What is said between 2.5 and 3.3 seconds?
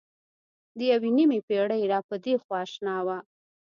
اشنا وه.